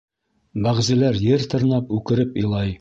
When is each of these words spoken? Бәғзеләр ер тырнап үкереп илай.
Бәғзеләр 0.67 1.21
ер 1.27 1.47
тырнап 1.53 1.95
үкереп 2.01 2.45
илай. 2.45 2.69